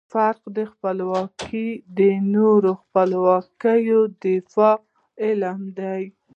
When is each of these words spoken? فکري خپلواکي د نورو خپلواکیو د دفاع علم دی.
فکري 0.13 0.63
خپلواکي 0.73 1.67
د 1.97 1.99
نورو 2.33 2.71
خپلواکیو 2.81 3.99
د 4.21 4.23
دفاع 4.45 4.75
علم 5.25 5.59
دی. 5.77 6.03